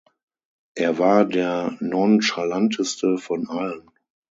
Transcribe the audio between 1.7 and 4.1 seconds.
nonchalanteste von allen.